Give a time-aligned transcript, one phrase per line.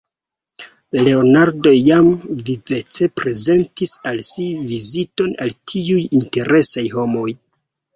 [1.07, 2.07] Leonardo jam
[2.49, 7.33] vivece prezentis al si viziton al tiuj interesaj homoj.